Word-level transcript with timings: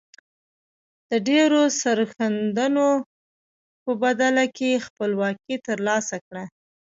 د 1.09 1.11
ډیرو 1.29 1.61
سرښندنو 1.81 2.89
په 3.83 3.91
بدله 4.03 4.45
کې 4.57 4.83
خپلواکي 4.85 5.55
تر 5.67 5.77
لاسه 5.87 6.15
کړه. 6.27 6.43